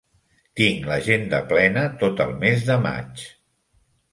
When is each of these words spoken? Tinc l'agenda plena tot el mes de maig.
Tinc 0.61 0.87
l'agenda 0.91 1.41
plena 1.53 1.83
tot 2.05 2.25
el 2.27 2.35
mes 2.45 2.67
de 2.71 2.79
maig. 2.87 3.29